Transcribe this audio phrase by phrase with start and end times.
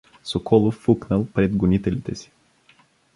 [0.23, 2.31] Соколов фукнал пред гонителите си.